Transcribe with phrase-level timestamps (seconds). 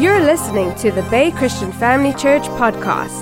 [0.00, 3.20] You're listening to the Bay Christian Family Church podcast.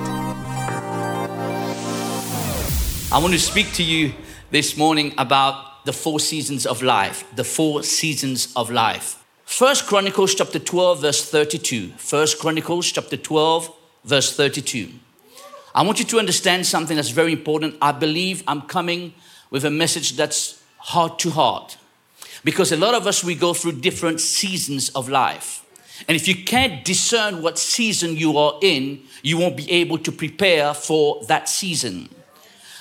[3.11, 4.15] I want to speak to you
[4.53, 7.25] this morning about the four seasons of life.
[7.35, 9.21] The four seasons of life.
[9.45, 11.89] First Chronicles chapter 12, verse 32.
[11.97, 13.75] First Chronicles chapter 12,
[14.05, 14.89] verse 32.
[15.75, 17.75] I want you to understand something that's very important.
[17.83, 19.15] I believe I'm coming
[19.51, 21.77] with a message that's heart to heart.
[22.45, 25.65] Because a lot of us, we go through different seasons of life.
[26.07, 30.13] And if you can't discern what season you are in, you won't be able to
[30.13, 32.09] prepare for that season.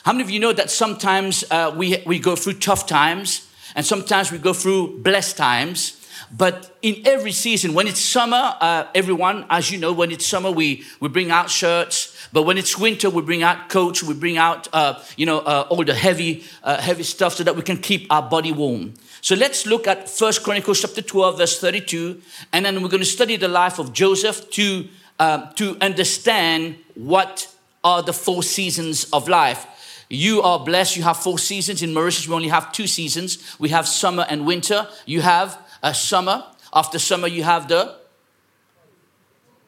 [0.04, 3.86] How many of you know that sometimes uh, we, we go through tough times and
[3.86, 5.97] sometimes we go through blessed times?
[6.36, 10.52] But in every season, when it's summer, uh, everyone, as you know, when it's summer,
[10.52, 12.28] we, we bring out shirts.
[12.34, 15.68] But when it's winter, we bring out coats, we bring out, uh, you know, uh,
[15.70, 18.94] all the heavy, uh, heavy stuff so that we can keep our body warm.
[19.22, 22.22] So let's look at First Chronicles chapter 12, verse 32,
[22.54, 24.88] and then we're going to study the life of Joseph to,
[25.20, 27.54] um, to understand what
[27.84, 29.66] are the four seasons of life.
[30.10, 30.96] You are blessed.
[30.96, 31.82] You have four seasons.
[31.84, 33.60] In Mauritius, we only have two seasons.
[33.60, 34.88] We have summer and winter.
[35.06, 36.44] You have a summer.
[36.74, 37.96] After summer, you have the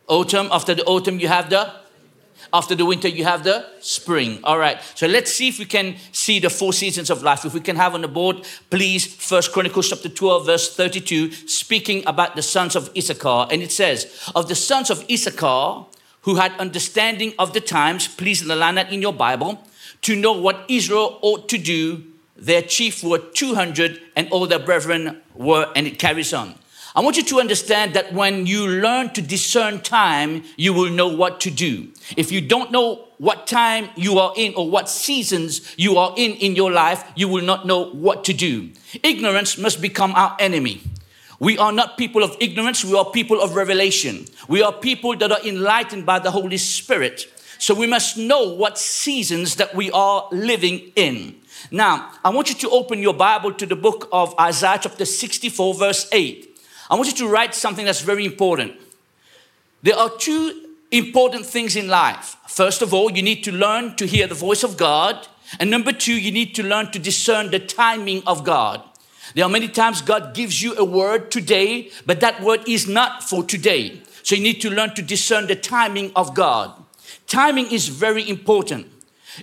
[0.08, 0.50] autumn.
[0.52, 1.74] After the autumn, you have the
[2.54, 4.40] after the winter, you have the spring.
[4.44, 4.82] All right.
[4.96, 7.46] So let's see if we can see the four seasons of life.
[7.46, 12.04] If we can have on the board, please, First Chronicles chapter 12, verse 32, speaking
[12.08, 13.48] about the sons of Issachar.
[13.52, 15.86] And it says, Of the sons of Issachar
[16.22, 19.64] who had understanding of the times, please line that in your Bible,
[20.02, 22.04] to know what Israel ought to do,
[22.42, 26.56] their chief were 200, and all their brethren were, and it carries on.
[26.96, 31.08] I want you to understand that when you learn to discern time, you will know
[31.08, 31.90] what to do.
[32.18, 36.32] If you don't know what time you are in or what seasons you are in
[36.32, 38.72] in your life, you will not know what to do.
[39.04, 40.82] Ignorance must become our enemy.
[41.40, 44.26] We are not people of ignorance, we are people of revelation.
[44.48, 47.28] We are people that are enlightened by the Holy Spirit.
[47.60, 51.39] So we must know what seasons that we are living in.
[51.72, 55.74] Now, I want you to open your Bible to the book of Isaiah, chapter 64,
[55.76, 56.58] verse 8.
[56.90, 58.74] I want you to write something that's very important.
[59.84, 62.36] There are two important things in life.
[62.48, 65.28] First of all, you need to learn to hear the voice of God.
[65.60, 68.84] And number two, you need to learn to discern the timing of God.
[69.36, 73.24] There are many times God gives you a word today, but that word is not
[73.24, 74.02] for today.
[74.24, 76.74] So you need to learn to discern the timing of God.
[77.28, 78.88] Timing is very important.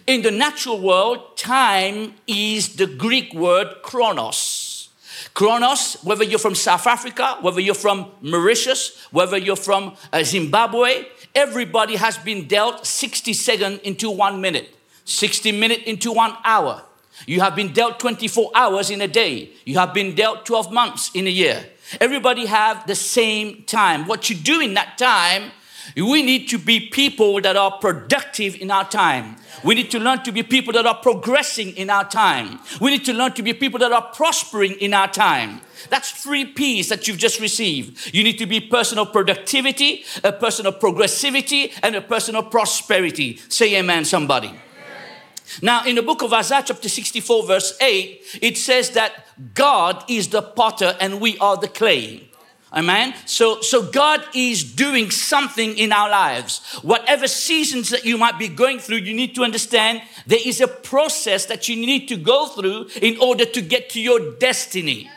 [0.06, 4.88] In the natural world, time is the Greek word chronos.
[5.34, 11.06] Chronos, whether you're from South Africa, whether you're from Mauritius, whether you're from uh, Zimbabwe,
[11.34, 16.82] everybody has been dealt 60 seconds into one minute, 60 minutes into one hour.
[17.26, 19.50] You have been dealt 24 hours in a day.
[19.64, 21.64] You have been dealt 12 months in a year.
[22.00, 24.06] Everybody have the same time.
[24.06, 25.52] What you do in that time
[25.94, 29.36] we need to be people that are productive in our time.
[29.64, 32.60] We need to learn to be people that are progressing in our time.
[32.80, 35.60] We need to learn to be people that are prospering in our time.
[35.90, 38.14] That's three P's that you've just received.
[38.14, 43.38] You need to be personal productivity, a person of progressivity, and a person of prosperity.
[43.48, 44.52] Say amen, somebody.
[45.62, 50.28] Now, in the book of Isaiah, chapter 64, verse 8, it says that God is
[50.28, 52.25] the potter and we are the clay.
[52.72, 53.14] Amen.
[53.26, 56.60] So, so God is doing something in our lives.
[56.82, 60.66] Whatever seasons that you might be going through, you need to understand there is a
[60.66, 65.08] process that you need to go through in order to get to your destiny.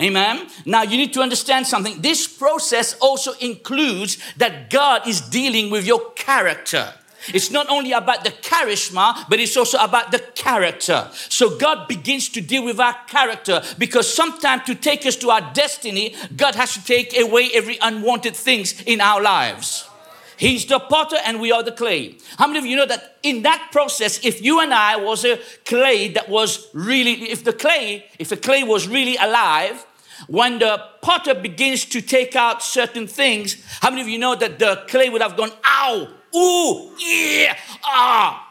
[0.00, 0.48] Amen.
[0.64, 2.00] Now you need to understand something.
[2.00, 6.94] This process also includes that God is dealing with your character.
[7.34, 11.08] It's not only about the charisma, but it's also about the character.
[11.12, 15.52] So God begins to deal with our character because sometimes to take us to our
[15.52, 19.88] destiny, God has to take away every unwanted things in our lives.
[20.36, 22.16] He's the potter and we are the clay.
[22.38, 25.38] How many of you know that in that process, if you and I was a
[25.66, 29.84] clay that was really, if the clay, if the clay was really alive,
[30.28, 34.58] when the potter begins to take out certain things, how many of you know that
[34.58, 38.46] the clay would have gone, ow, ooh, yeah, ah.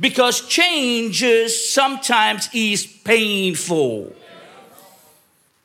[0.00, 4.12] Because changes sometimes is painful.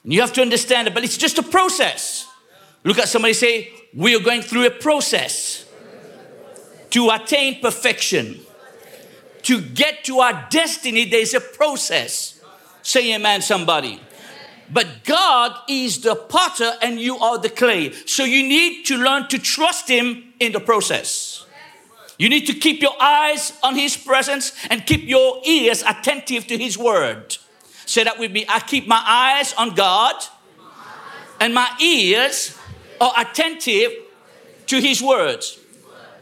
[0.06, 2.28] You have to understand it, but it's just a process.
[2.84, 5.66] Look at somebody say, We are going through a process
[6.92, 8.40] to attain perfection.
[9.44, 12.42] To get to our destiny, there's a process.
[12.82, 14.00] Say amen, somebody.
[14.72, 17.92] But God is the potter and you are the clay.
[18.06, 21.46] So you need to learn to trust Him in the process.
[22.18, 26.58] You need to keep your eyes on His presence and keep your ears attentive to
[26.58, 27.38] His word.
[27.86, 28.46] Say that with me.
[28.48, 30.16] I keep my eyes on God
[31.44, 32.58] and my ears
[33.02, 33.92] are attentive
[34.68, 35.60] to his words.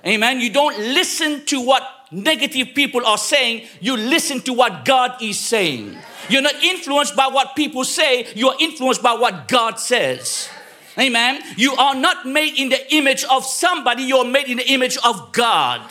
[0.06, 0.40] Amen.
[0.40, 5.40] You don't listen to what negative people are saying, you listen to what God is
[5.40, 5.96] saying.
[6.28, 10.50] You're not influenced by what people say, you're influenced by what God says.
[10.98, 11.42] Amen.
[11.56, 15.32] You are not made in the image of somebody, you're made in the image of
[15.32, 15.82] God.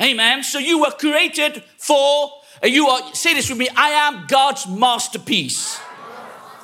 [0.00, 0.42] Amen.
[0.42, 2.30] So you were created for,
[2.62, 5.80] uh, you are, say this with me, I am God's masterpiece.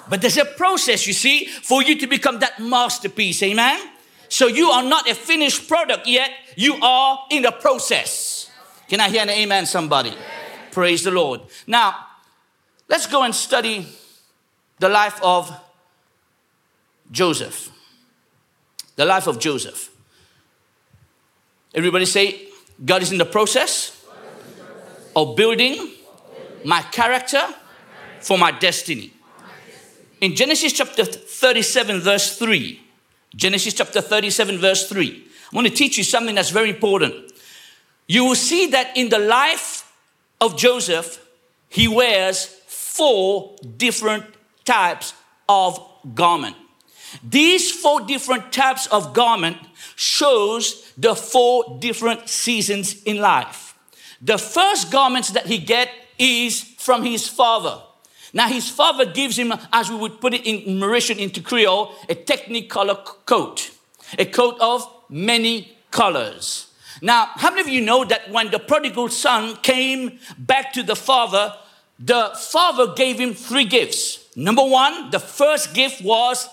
[0.08, 3.42] But there's a process, you see, for you to become that masterpiece.
[3.42, 3.80] Amen.
[4.28, 8.50] So you are not a finished product yet, you are in the process.
[8.88, 10.12] Can I hear an amen, somebody?
[10.70, 11.40] Praise the Lord.
[11.66, 12.06] Now,
[12.88, 13.86] let's go and study
[14.78, 15.50] the life of
[17.12, 17.70] Joseph.
[18.96, 19.90] The life of Joseph.
[21.74, 22.48] Everybody say,
[22.84, 24.04] God is in the process
[25.14, 25.92] of building
[26.64, 27.42] my character
[28.20, 29.12] for my destiny.
[30.20, 32.80] In Genesis chapter 37, verse 3,
[33.34, 37.32] Genesis chapter 37, verse 3, I want to teach you something that's very important.
[38.06, 39.92] You will see that in the life
[40.40, 41.24] of Joseph,
[41.68, 44.24] he wears four different
[44.64, 45.14] types
[45.48, 45.80] of
[46.14, 46.56] garment.
[47.22, 49.58] These four different types of garment
[49.96, 53.74] shows the four different seasons in life.
[54.20, 55.88] The first garments that he get
[56.18, 57.82] is from his father.
[58.32, 62.14] Now his father gives him, as we would put it in Mauritian into Creole, a
[62.14, 63.70] technicolor coat,
[64.18, 66.68] a coat of many colors.
[67.02, 70.96] Now, how many of you know that when the prodigal son came back to the
[70.96, 71.54] father,
[71.98, 74.24] the father gave him three gifts.
[74.34, 76.48] Number one, the first gift was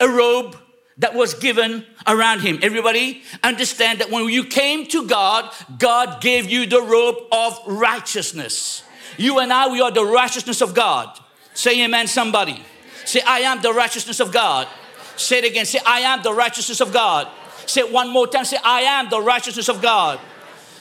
[0.00, 0.56] a robe
[0.98, 2.58] that was given around him.
[2.62, 8.84] Everybody understand that when you came to God, God gave you the robe of righteousness.
[9.16, 11.18] You and I, we are the righteousness of God.
[11.54, 12.62] Say amen, somebody.
[13.04, 14.66] Say, I am the righteousness of God.
[15.16, 15.66] Say it again.
[15.66, 17.28] Say, I am the righteousness of God.
[17.66, 18.44] Say it one more time.
[18.44, 20.18] Say, I am the righteousness of God.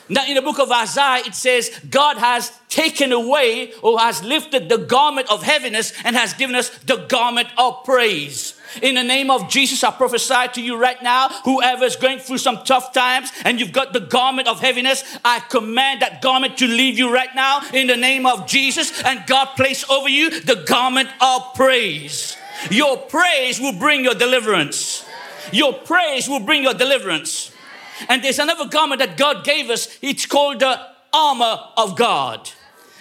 [0.09, 4.67] Now, in the book of Isaiah, it says, God has taken away or has lifted
[4.67, 8.59] the garment of heaviness and has given us the garment of praise.
[8.81, 12.39] In the name of Jesus, I prophesy to you right now, whoever is going through
[12.39, 16.67] some tough times and you've got the garment of heaviness, I command that garment to
[16.67, 19.01] leave you right now in the name of Jesus.
[19.03, 22.37] And God place over you the garment of praise.
[22.71, 25.05] Your praise will bring your deliverance.
[25.51, 27.51] Your praise will bring your deliverance.
[28.09, 29.97] And there's another garment that God gave us.
[30.01, 30.79] It's called the
[31.13, 32.49] armor of God.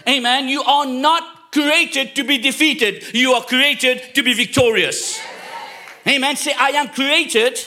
[0.08, 0.48] Amen.
[0.48, 3.14] You are not created to be defeated.
[3.14, 5.20] You are created to be victorious.
[6.06, 6.37] Amen.
[6.37, 7.58] Say, I am created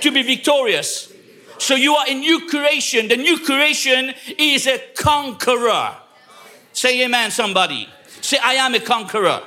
[0.00, 1.12] to be victorious.
[1.58, 3.08] So you are a new creation.
[3.08, 5.96] The new creation is a conqueror.
[6.72, 7.88] Say amen, somebody.
[8.20, 9.42] Say, I am a conqueror.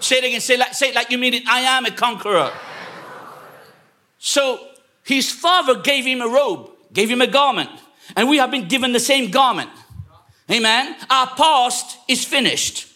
[0.00, 0.40] Say it again.
[0.40, 1.42] Say like, say it like you mean it.
[1.48, 2.52] I am a conqueror.
[4.18, 4.60] So
[5.04, 7.70] his father gave him a robe, gave him a garment,
[8.16, 9.70] and we have been given the same garment.
[10.50, 10.96] Amen.
[11.10, 12.86] Our past is finished.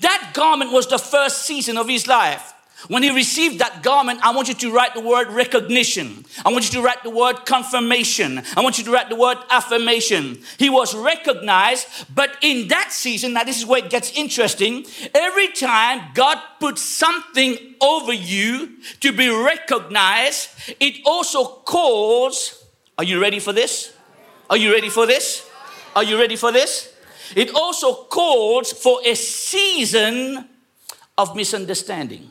[0.00, 2.52] That garment was the first season of his life.
[2.88, 6.24] When he received that garment, I want you to write the word recognition.
[6.44, 8.42] I want you to write the word confirmation.
[8.56, 10.38] I want you to write the word affirmation.
[10.58, 14.86] He was recognized, but in that season, now this is where it gets interesting.
[15.14, 20.48] Every time God puts something over you to be recognized,
[20.80, 22.64] it also calls.
[22.96, 23.92] Are you ready for this?
[24.48, 25.48] Are you ready for this?
[25.94, 26.94] Are you ready for this?
[27.36, 30.48] It also calls for a season
[31.16, 32.28] of misunderstanding.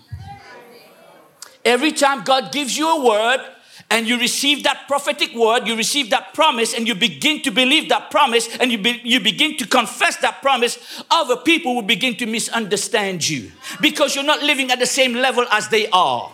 [1.69, 3.45] Every time God gives you a word
[3.91, 7.89] and you receive that prophetic word, you receive that promise, and you begin to believe
[7.89, 12.15] that promise, and you, be, you begin to confess that promise, other people will begin
[12.15, 16.31] to misunderstand you because you're not living at the same level as they are.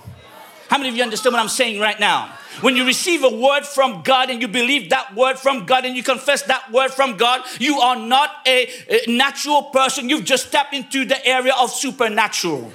[0.70, 2.34] How many of you understand what I'm saying right now?
[2.62, 5.98] When you receive a word from God and you believe that word from God and
[5.98, 10.08] you confess that word from God, you are not a, a natural person.
[10.08, 12.72] You've just stepped into the area of supernatural.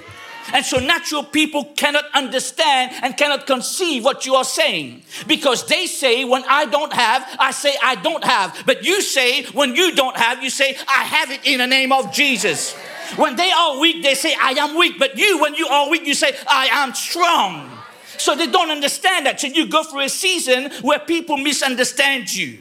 [0.53, 5.87] And so natural people cannot understand and cannot conceive what you are saying because they
[5.87, 8.63] say, when I don't have, I say I don't have.
[8.65, 11.91] But you say, when you don't have, you say, I have it in the name
[11.91, 12.73] of Jesus.
[13.15, 14.97] When they are weak, they say, I am weak.
[14.97, 17.69] But you, when you are weak, you say, I am strong.
[18.17, 19.39] So they don't understand that.
[19.41, 22.59] So you go through a season where people misunderstand you.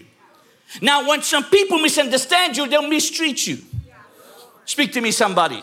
[0.80, 3.58] Now, when some people misunderstand you, they'll mistreat you.
[4.64, 5.62] Speak to me, somebody.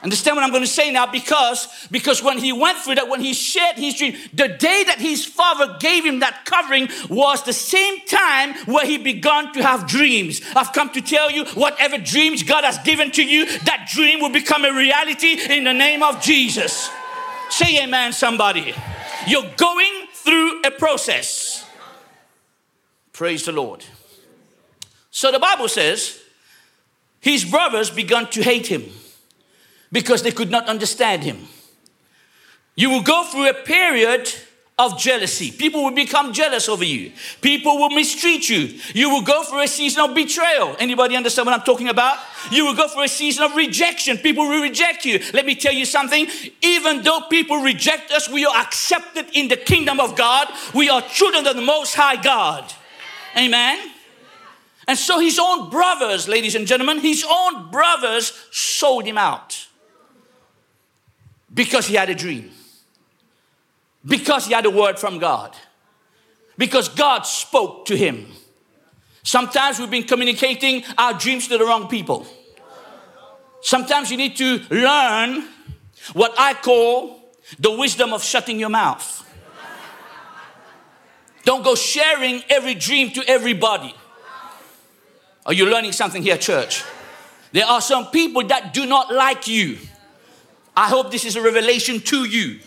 [0.00, 3.20] Understand what I'm going to say now because because when he went through that, when
[3.20, 7.52] he shared his dream, the day that his father gave him that covering was the
[7.52, 10.40] same time where he began to have dreams.
[10.54, 14.30] I've come to tell you, whatever dreams God has given to you, that dream will
[14.30, 16.88] become a reality in the name of Jesus.
[17.50, 18.74] Say amen, somebody.
[19.26, 21.68] You're going through a process.
[23.12, 23.84] Praise the Lord.
[25.10, 26.20] So the Bible says
[27.18, 28.84] his brothers began to hate him
[29.90, 31.48] because they could not understand him.
[32.74, 34.32] You will go through a period
[34.78, 35.50] of jealousy.
[35.50, 37.10] People will become jealous over you.
[37.40, 38.78] People will mistreat you.
[38.94, 40.76] You will go through a season of betrayal.
[40.78, 42.18] Anybody understand what I'm talking about?
[42.52, 44.18] You will go through a season of rejection.
[44.18, 45.18] People will reject you.
[45.34, 46.28] Let me tell you something.
[46.62, 50.46] Even though people reject us, we are accepted in the kingdom of God.
[50.72, 52.72] We are children of the Most High God.
[53.36, 53.90] Amen.
[54.86, 59.67] And so his own brothers, ladies and gentlemen, his own brothers sold him out
[61.58, 62.50] because he had a dream
[64.06, 65.54] because he had a word from God,
[66.56, 68.26] because God spoke to him.
[69.22, 72.26] Sometimes we've been communicating our dreams to the wrong people.
[73.60, 75.48] Sometimes you need to learn
[76.12, 77.20] what I call
[77.58, 79.14] the wisdom of shutting your mouth.
[81.44, 83.94] Don't go sharing every dream to everybody.
[85.44, 86.84] Are you learning something here, church?
[87.52, 89.78] There are some people that do not like you.
[90.78, 92.60] I hope this is a revelation to you.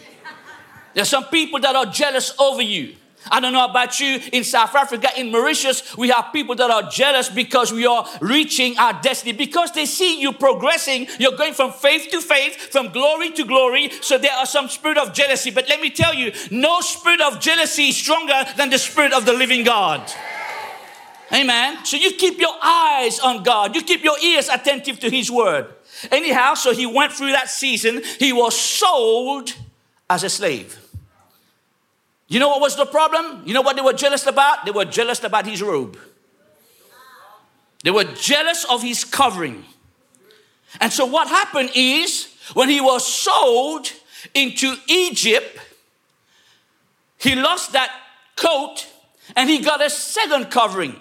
[0.93, 2.97] There's some people that are jealous over you.
[3.31, 6.89] I don't know about you in South Africa, in Mauritius, we have people that are
[6.89, 11.07] jealous because we are reaching our destiny, because they see you progressing.
[11.19, 13.91] You're going from faith to faith, from glory to glory.
[14.01, 15.49] So there are some spirit of jealousy.
[15.49, 19.25] But let me tell you, no spirit of jealousy is stronger than the spirit of
[19.25, 20.11] the living God.
[21.33, 21.85] Amen.
[21.85, 25.67] So you keep your eyes on God, you keep your ears attentive to His word.
[26.09, 28.01] Anyhow, so he went through that season.
[28.17, 29.53] He was sold
[30.09, 30.79] as a slave.
[32.27, 33.43] You know what was the problem?
[33.45, 34.65] You know what they were jealous about?
[34.65, 35.97] They were jealous about his robe.
[37.83, 39.65] They were jealous of his covering.
[40.79, 43.91] And so what happened is when he was sold
[44.33, 45.59] into Egypt,
[47.17, 47.91] he lost that
[48.35, 48.87] coat
[49.35, 50.95] and he got a second covering.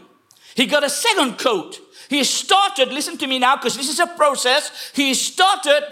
[0.55, 1.79] He got a second coat.
[2.09, 4.91] He started, listen to me now, because this is a process.
[4.95, 5.83] He started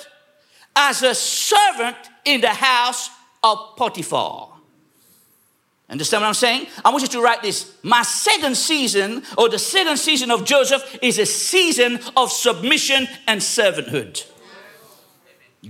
[0.75, 3.11] as a servant in the house
[3.43, 4.49] of Potiphar.
[5.91, 6.67] Understand what I'm saying?
[6.85, 7.73] I want you to write this.
[7.83, 13.41] My second season, or the second season of Joseph, is a season of submission and
[13.41, 14.27] servanthood.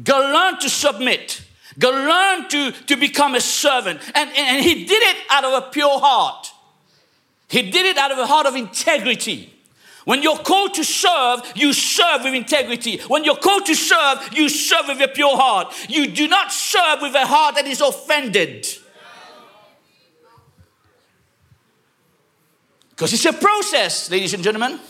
[0.03, 1.43] Go learn to submit.
[1.79, 4.01] Go learn to, to become a servant.
[4.15, 6.53] And, and he did it out of a pure heart.
[7.49, 9.55] He did it out of a heart of integrity.
[10.05, 12.99] When you're called to serve, you serve with integrity.
[13.09, 15.75] When you're called to serve, you serve with a pure heart.
[15.89, 18.67] You do not serve with a heart that is offended.
[22.91, 24.81] Because it's a process, ladies and gentlemen.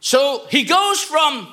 [0.00, 1.52] So he goes from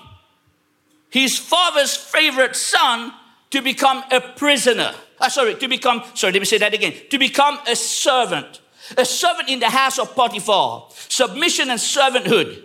[1.10, 3.14] his father's favorite son
[3.52, 4.94] to become a prisoner.
[5.20, 6.94] Uh, sorry, to become, sorry, let me say that again.
[7.10, 8.62] To become a servant.
[8.98, 10.88] A servant in the house of Potiphar.
[10.92, 12.64] Submission and servanthood.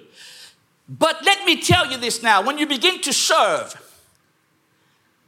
[0.89, 3.81] But let me tell you this now when you begin to serve,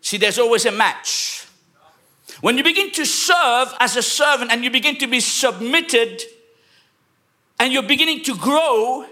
[0.00, 1.46] see, there's always a match.
[2.40, 6.22] When you begin to serve as a servant and you begin to be submitted
[7.60, 9.06] and you're beginning to grow,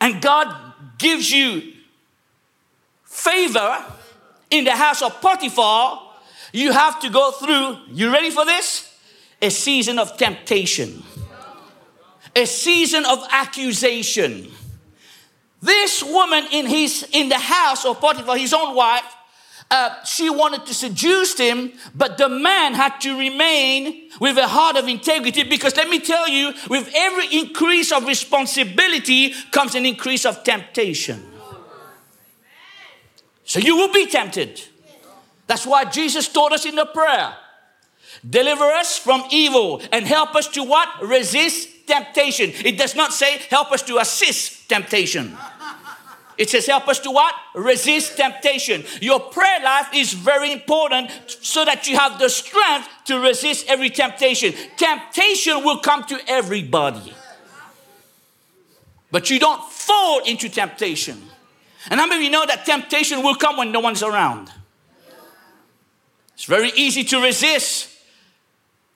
[0.00, 0.54] and God
[0.98, 1.72] gives you
[3.04, 3.82] favor
[4.50, 6.02] in the house of Potiphar,
[6.52, 8.94] you have to go through, you ready for this?
[9.40, 11.02] A season of temptation,
[12.36, 14.48] a season of accusation.
[15.62, 19.16] This woman in his in the house of Potiphar, his own wife,
[19.70, 24.76] uh, she wanted to seduce him, but the man had to remain with a heart
[24.76, 30.24] of integrity because let me tell you, with every increase of responsibility comes an increase
[30.24, 31.24] of temptation.
[33.44, 34.60] So you will be tempted.
[35.46, 37.34] That's why Jesus taught us in the prayer
[38.28, 40.88] deliver us from evil and help us to what?
[41.02, 42.52] Resist temptation.
[42.64, 45.36] It does not say help us to assist temptation.
[46.38, 47.34] It says, help us to what?
[47.54, 48.84] Resist temptation.
[49.00, 51.10] Your prayer life is very important
[51.40, 54.52] so that you have the strength to resist every temptation.
[54.76, 57.14] Temptation will come to everybody.
[59.10, 61.22] But you don't fall into temptation.
[61.88, 64.52] And how many of you know that temptation will come when no one's around?
[66.34, 67.95] It's very easy to resist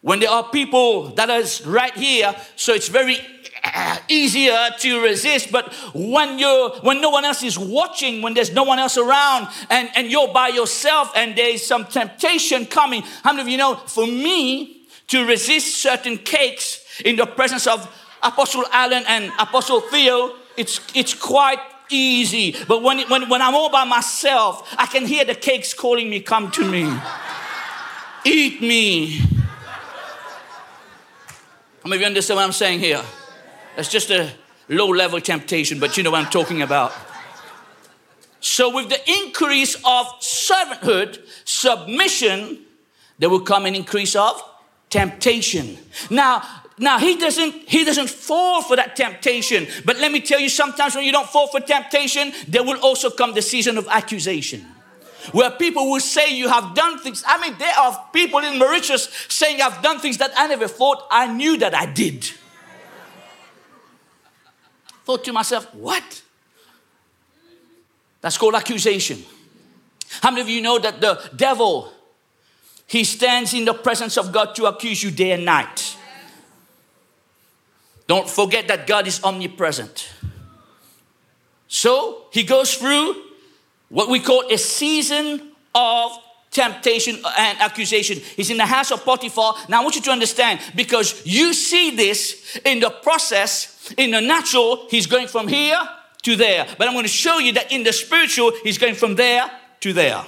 [0.03, 2.35] when there are people that is right here.
[2.57, 3.19] So it's very
[3.63, 8.55] uh, easier to resist but when you're when no one else is watching when there's
[8.55, 13.33] no one else around and and you're by yourself and there's some temptation coming how
[13.33, 17.87] many of you know for me to resist certain cakes in the presence of
[18.23, 23.71] apostle alan and apostle theo it's it's quite easy but when when, when i'm all
[23.71, 26.99] by myself i can hear the cakes calling me come to me
[28.25, 29.40] eat me
[31.83, 33.03] How many of you understand what I'm saying here?
[33.75, 34.31] That's just a
[34.69, 36.93] low level temptation, but you know what I'm talking about.
[38.41, 42.59] So, with the increase of servanthood, submission,
[43.19, 44.43] there will come an increase of
[44.91, 45.79] temptation.
[46.11, 46.43] Now,
[46.79, 49.67] now he doesn't he doesn't fall for that temptation.
[49.85, 53.09] But let me tell you, sometimes when you don't fall for temptation, there will also
[53.11, 54.67] come the season of accusation.
[55.33, 57.23] Where people will say you have done things.
[57.27, 61.07] I mean, there are people in Mauritius saying I've done things that I never thought
[61.11, 62.31] I knew that I did.
[65.05, 66.23] Thought to myself, what?
[68.21, 69.23] That's called accusation.
[70.23, 71.93] How many of you know that the devil
[72.87, 75.97] he stands in the presence of God to accuse you day and night?
[78.07, 80.11] Don't forget that God is omnipresent.
[81.69, 83.15] So he goes through
[83.91, 86.13] what we call a season of
[86.51, 88.19] temptation and accusation.
[88.37, 89.55] He's in the house of Potiphar.
[89.69, 94.21] Now I want you to understand because you see this in the process, in the
[94.21, 95.79] natural, he's going from here
[96.23, 96.67] to there.
[96.79, 99.93] But I'm going to show you that in the spiritual, he's going from there to
[99.93, 100.25] there.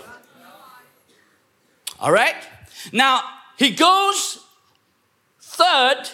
[1.98, 2.36] All right?
[2.92, 3.22] Now,
[3.58, 4.38] he goes
[5.40, 6.08] third.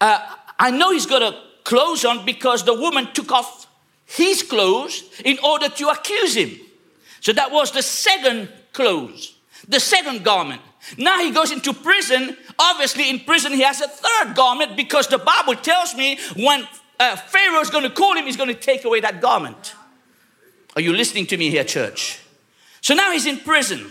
[0.00, 3.66] Uh, I know he's got a clothes on because the woman took off
[4.04, 6.58] his clothes in order to accuse him.
[7.22, 9.36] So that was the second clothes,
[9.68, 10.60] the second garment.
[10.98, 12.36] Now he goes into prison.
[12.58, 16.66] Obviously, in prison, he has a third garment because the Bible tells me when
[16.98, 19.74] uh, Pharaoh is going to call him, he's going to take away that garment.
[20.74, 22.18] Are you listening to me here, church?
[22.80, 23.86] So now he's in prison,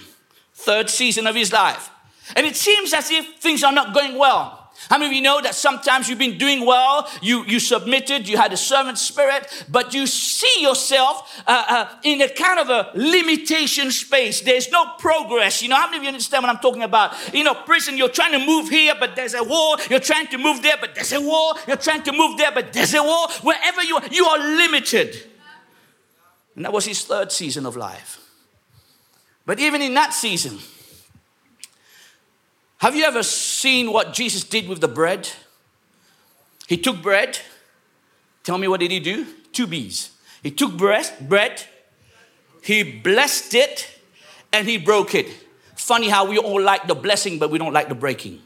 [0.54, 1.90] third season of his life.
[2.36, 4.61] And it seems as if things are not going well.
[4.90, 8.38] How many of you know that sometimes you've been doing well, you, you submitted, you
[8.38, 12.92] had a servant spirit, but you see yourself uh, uh, in a kind of a
[12.96, 14.42] limitation space.
[14.42, 15.62] There's no progress.
[15.62, 17.14] You know, how many of you understand what I'm talking about?
[17.34, 19.78] You know, prison, you're trying to move here, but there's a wall.
[19.90, 21.58] You're trying to move there, but there's a wall.
[21.68, 23.30] You're trying to move there, but there's a wall.
[23.44, 25.16] Wherever you are, you are limited.
[26.56, 28.20] And that was his third season of life.
[29.46, 30.60] But even in that season,
[32.82, 35.30] have you ever seen what Jesus did with the bread?
[36.68, 37.38] He took bread.
[38.44, 39.28] Tell me what did he do?
[39.54, 40.10] Two B's.
[40.42, 41.64] He took bread, bread,
[42.64, 44.00] he blessed it,
[44.52, 45.28] and he broke it.
[45.76, 48.42] Funny how we all like the blessing, but we don't like the breaking.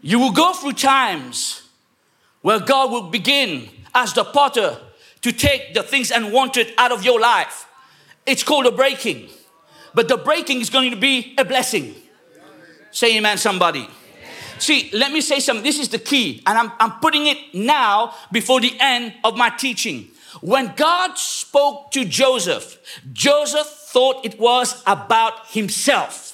[0.00, 1.62] You will go through times
[2.42, 4.78] where God will begin as the potter
[5.22, 7.67] to take the things unwanted out of your life
[8.28, 9.28] it's called a breaking.
[9.94, 11.94] But the breaking is going to be a blessing.
[12.90, 13.88] Say amen, somebody.
[14.58, 15.62] See, let me say something.
[15.62, 19.50] This is the key, and I'm, I'm putting it now before the end of my
[19.50, 20.08] teaching.
[20.40, 22.78] When God spoke to Joseph,
[23.12, 26.27] Joseph thought it was about himself.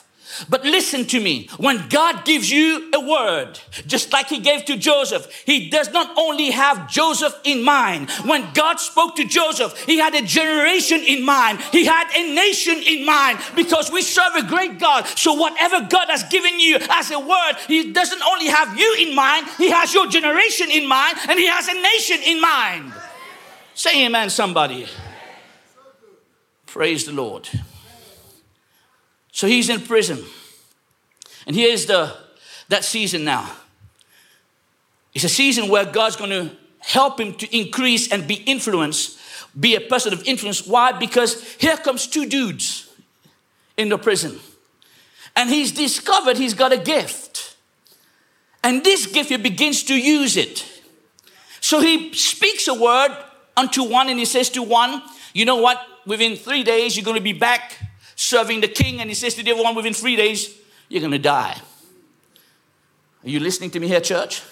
[0.49, 1.49] But listen to me.
[1.59, 6.16] When God gives you a word, just like He gave to Joseph, He does not
[6.16, 8.11] only have Joseph in mind.
[8.25, 12.79] When God spoke to Joseph, He had a generation in mind, He had a nation
[12.79, 15.07] in mind because we serve a great God.
[15.07, 19.14] So, whatever God has given you as a word, He doesn't only have you in
[19.14, 22.92] mind, He has your generation in mind, and He has a nation in mind.
[23.75, 24.87] Say amen, somebody.
[26.66, 27.49] Praise the Lord.
[29.35, 30.25] So he's in prison.
[31.47, 32.16] And here's the
[32.68, 33.51] that season now.
[35.12, 39.18] It's a season where God's going to help him to increase and be influenced,
[39.59, 40.66] be a person of influence.
[40.66, 40.92] Why?
[40.92, 42.88] Because here comes two dudes
[43.77, 44.38] in the prison.
[45.35, 47.57] And he's discovered he's got a gift.
[48.62, 50.64] And this gift, he begins to use it.
[51.61, 53.11] So he speaks a word
[53.57, 55.85] unto one and he says to one, You know what?
[56.07, 57.79] Within three days, you're going to be back
[58.16, 60.57] serving the king, and he says to the other one, within three days,
[60.88, 61.57] you're going to die.
[63.24, 64.42] Are you listening to me here, church?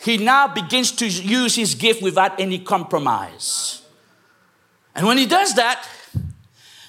[0.00, 3.82] He now begins to use his gift without any compromise.
[4.94, 5.88] And when he does that,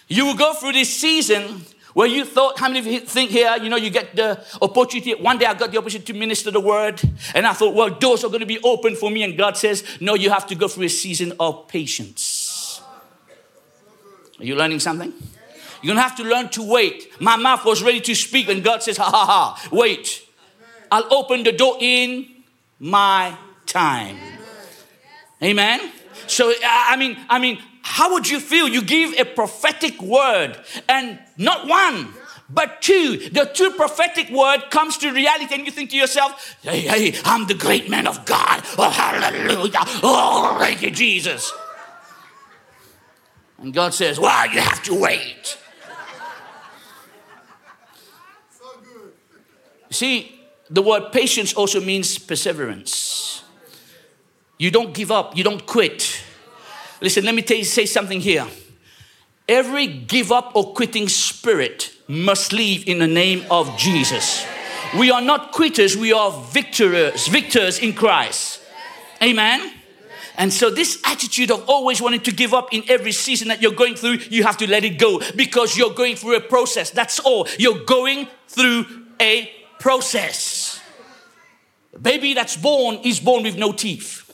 [0.08, 3.56] you will go through this season where you thought, how many of you think here,
[3.62, 5.16] you know, you get the opportunity.
[5.16, 7.02] One day I got the opportunity to minister the word,
[7.34, 9.24] and I thought, well, doors are going to be open for me.
[9.24, 12.82] And God says, no, you have to go through a season of patience.
[14.40, 15.14] Are you learning something?
[15.82, 17.22] You're gonna have to learn to wait.
[17.22, 20.26] My mouth was ready to speak, and God says, Ha ha ha, wait.
[20.92, 22.28] I'll open the door in
[22.80, 24.18] my time.
[25.42, 25.92] Amen.
[26.28, 28.68] So I mean, I mean, how would you feel?
[28.68, 32.14] You give a prophetic word, and not one,
[32.50, 33.30] but two.
[33.30, 37.48] The two prophetic word comes to reality, and you think to yourself, "Hey, hey, I'm
[37.48, 38.64] the great man of God.
[38.78, 39.80] Oh, hallelujah!
[40.04, 41.54] Oh, thank you, Jesus."
[43.58, 45.58] And God says, "Well, you have to wait."
[49.90, 53.44] See, the word patience also means perseverance.
[54.58, 56.22] You don't give up, you don't quit.
[57.02, 58.46] Listen, let me you, say something here.
[59.48, 64.46] Every give up or quitting spirit must leave in the name of Jesus.
[64.98, 68.62] We are not quitters, we are victors, victors in Christ.
[69.24, 69.74] Amen.
[70.38, 73.74] And so, this attitude of always wanting to give up in every season that you're
[73.74, 76.92] going through, you have to let it go because you're going through a process.
[76.92, 77.48] That's all.
[77.58, 78.86] You're going through
[79.20, 80.82] a process.
[81.94, 84.26] A baby that's born is born with no teeth.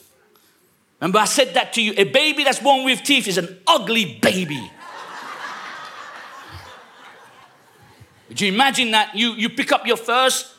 [1.00, 1.94] Remember, I said that to you.
[1.96, 4.70] A baby that's born with teeth is an ugly baby.
[8.28, 10.52] Would you imagine that you, you pick up your first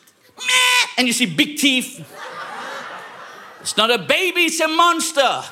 [0.97, 2.06] and you see big teeth?
[3.62, 5.43] It's not a baby, it's a monster.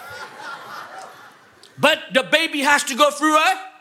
[1.77, 3.71] But the baby has to go through a.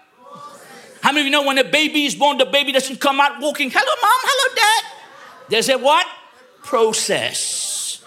[1.01, 3.41] How many of you know when a baby is born, the baby doesn't come out
[3.41, 4.94] walking, hello, mom, hello, dad?
[5.49, 6.07] There's a what?
[6.63, 8.05] Process.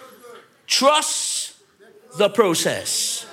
[0.65, 1.55] Trust
[2.17, 3.25] the process.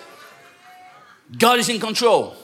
[1.36, 2.36] God is in control.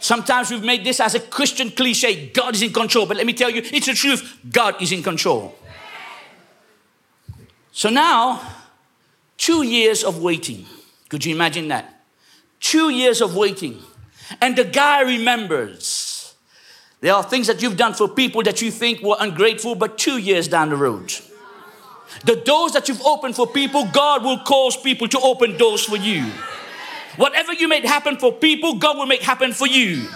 [0.00, 3.06] Sometimes we've made this as a Christian cliche God is in control.
[3.06, 4.38] But let me tell you, it's the truth.
[4.50, 5.54] God is in control.
[7.72, 8.40] So now,
[9.36, 10.66] two years of waiting.
[11.08, 12.02] Could you imagine that?
[12.60, 13.82] Two years of waiting.
[14.40, 16.07] And the guy remembers.
[17.00, 20.18] There are things that you've done for people that you think were ungrateful, but two
[20.18, 21.14] years down the road.
[22.24, 25.96] The doors that you've opened for people, God will cause people to open doors for
[25.96, 26.24] you.
[27.16, 30.08] Whatever you made happen for people, God will make happen for you.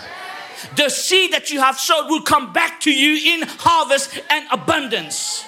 [0.77, 5.45] The seed that you have sowed will come back to you in harvest and abundance.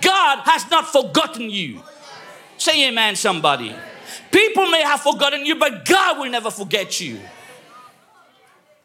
[0.00, 1.82] God has not forgotten you.
[2.56, 3.74] Say amen, somebody.
[4.30, 7.20] People may have forgotten you, but God will never forget you.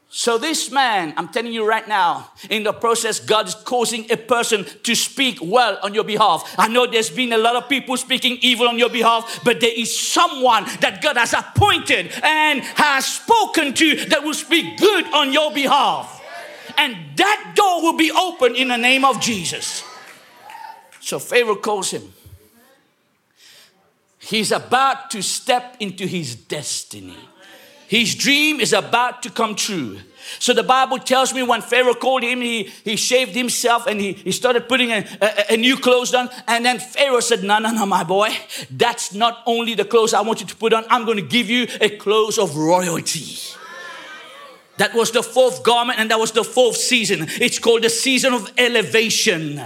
[0.10, 4.16] So, this man, I'm telling you right now, in the process, God is causing a
[4.16, 6.56] person to speak well on your behalf.
[6.58, 9.74] I know there's been a lot of people speaking evil on your behalf, but there
[9.76, 15.34] is someone that God has appointed and has spoken to that will speak good on
[15.34, 16.24] your behalf.
[16.78, 19.84] And that door will be open in the name of Jesus.
[21.02, 22.14] So, Pharaoh calls him.
[24.20, 27.18] He's about to step into his destiny.
[27.88, 30.00] His dream is about to come true.
[30.40, 34.14] So the Bible tells me when Pharaoh called him, he, he shaved himself and he,
[34.14, 36.30] he started putting a, a, a, new clothes on.
[36.48, 38.30] And then Pharaoh said, No, no, no, my boy,
[38.70, 41.50] that's not only the clothes I want you to put on, I'm going to give
[41.50, 43.38] you a clothes of royalty.
[44.78, 47.26] That was the fourth garment and that was the fourth season.
[47.42, 49.62] It's called the season of elevation,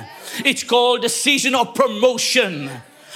[0.45, 2.69] it's called the season of promotion.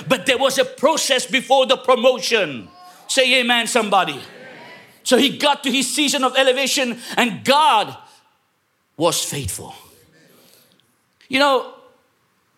[0.10, 2.68] But there was a process before the promotion.
[3.08, 4.20] Say amen, somebody.
[5.06, 7.96] So he got to his season of elevation, and God
[8.98, 9.74] was faithful.
[11.30, 11.74] You know,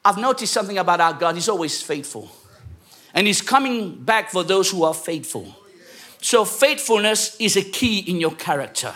[0.04, 1.36] I've noticed something about our God.
[1.36, 2.32] He's always faithful.
[3.14, 5.54] And He's coming back for those who are faithful.
[6.22, 8.96] So, faithfulness is a key in your character.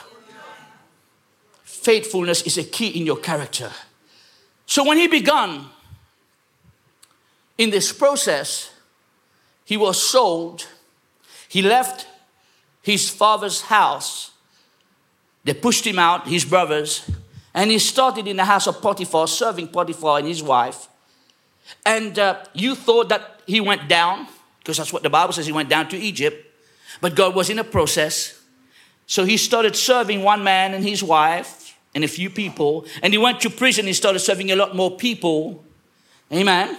[1.64, 3.72] Faithfulness is a key in your character.
[4.66, 5.66] So, when He began
[7.58, 8.72] in this process,
[9.66, 10.68] He was sold,
[11.50, 12.08] He left
[12.82, 14.32] his father's house.
[15.44, 17.10] They pushed him out, his brothers,
[17.54, 20.88] and he started in the house of Potiphar, serving Potiphar and his wife.
[21.86, 24.28] And uh, you thought that he went down,
[24.60, 26.48] because that's what the Bible says, he went down to Egypt.
[27.02, 28.40] But God was in a process.
[29.08, 32.86] So he started serving one man and his wife and a few people.
[33.02, 35.64] And he went to prison, he started serving a lot more people.
[36.32, 36.78] Amen.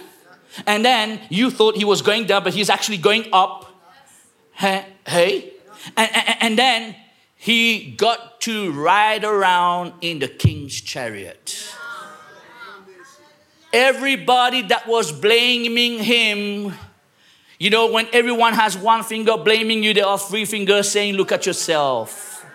[0.65, 3.69] And then you thought he was going down, but he's actually going up.
[4.53, 5.52] Hey, hey,
[5.97, 6.95] and, and, and then
[7.35, 11.75] he got to ride around in the king's chariot.
[13.73, 16.73] Everybody that was blaming him,
[17.59, 21.31] you know, when everyone has one finger blaming you, there are three fingers saying, Look
[21.31, 22.45] at yourself.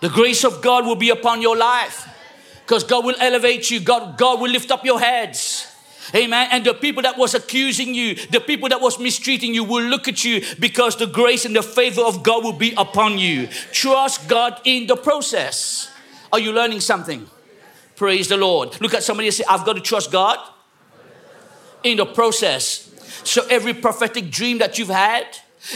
[0.00, 2.06] The grace of God will be upon your life
[2.64, 5.73] because God will elevate you, God, God will lift up your heads.
[6.14, 6.48] Amen.
[6.50, 10.08] And the people that was accusing you, the people that was mistreating you will look
[10.08, 13.46] at you because the grace and the favor of God will be upon you.
[13.72, 15.90] Trust God in the process.
[16.32, 17.28] Are you learning something?
[17.96, 18.80] Praise the Lord.
[18.80, 20.38] Look at somebody and say, I've got to trust God
[21.84, 22.90] in the process.
[23.22, 25.26] So every prophetic dream that you've had,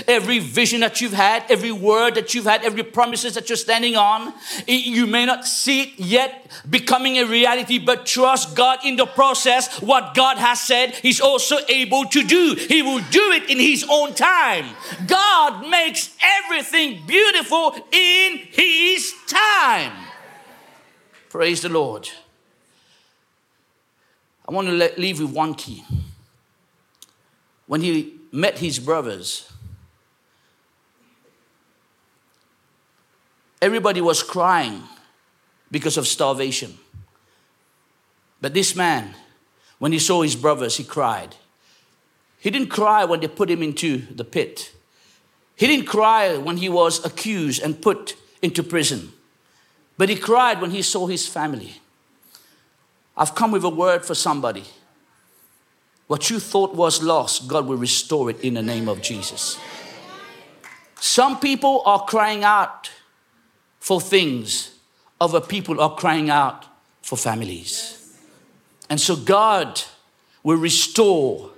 [0.07, 3.97] Every vision that you've had, every word that you've had, every promises that you're standing
[3.97, 4.33] on,
[4.67, 9.81] you may not see it yet becoming a reality, but trust God in the process.
[9.81, 12.55] What God has said, He's also able to do.
[12.59, 14.67] He will do it in His own time.
[15.07, 19.93] God makes everything beautiful in His time.
[21.29, 22.09] Praise the Lord.
[24.49, 25.85] I want to leave with one key.
[27.67, 29.53] When he met his brothers,
[33.61, 34.83] everybody was crying
[35.71, 36.79] because of starvation.
[38.41, 39.15] But this man,
[39.79, 41.37] when he saw his brothers, he cried.
[42.39, 44.73] He didn't cry when they put him into the pit.
[45.57, 49.13] He didn't cry when he was accused and put into prison.
[49.97, 51.81] But he cried when he saw his family.
[53.17, 54.65] I've come with a word for somebody.
[56.07, 59.59] What you thought was lost, God will restore it in the name of Jesus.
[61.01, 62.91] Some people are crying out
[63.89, 64.71] for things,
[65.19, 66.67] other people are crying out
[67.01, 68.15] for families.
[68.91, 69.81] And so God
[70.43, 71.49] will restore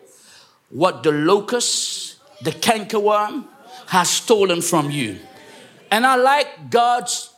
[0.68, 3.46] what the locust, the cankerworm
[3.88, 5.18] has stolen from you.
[5.90, 7.34] And I like God's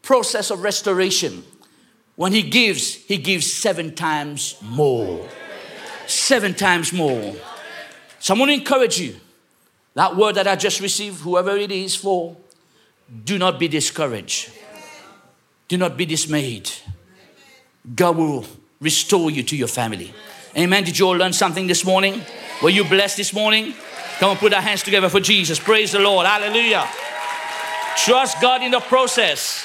[0.00, 1.42] process of restoration.
[2.14, 5.28] When He gives, He gives seven times more.
[6.06, 7.34] Seven times more.
[8.20, 9.16] So I'm going to encourage you.
[9.94, 12.36] That word that I just received, whoever it is for,
[13.24, 14.52] do not be discouraged.
[15.68, 16.70] Do not be dismayed.
[17.94, 18.46] God will
[18.80, 20.12] restore you to your family.
[20.56, 20.84] Amen.
[20.84, 22.22] Did you all learn something this morning?
[22.62, 23.74] Were you blessed this morning?
[24.18, 25.58] Come on, put our hands together for Jesus.
[25.58, 26.26] Praise the Lord.
[26.26, 26.86] Hallelujah.
[27.96, 29.64] Trust God in the process.